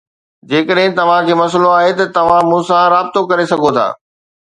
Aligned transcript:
جيڪڏهن 0.53 0.95
توهان 0.99 1.27
کي 1.29 1.35
مسئلو 1.43 1.71
آهي 1.75 1.93
ته 2.01 2.09
توهان 2.19 2.43
مون 2.55 2.61
سان 2.73 2.83
رابطو 2.97 3.27
ڪري 3.33 3.51
سگهو 3.55 3.75
ٿا 3.81 3.87